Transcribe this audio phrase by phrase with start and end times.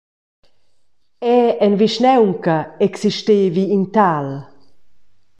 [1.33, 2.57] Era en vischnaunca
[2.87, 4.27] existevi in tal.